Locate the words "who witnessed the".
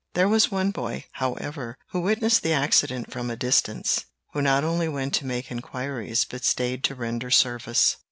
1.89-2.53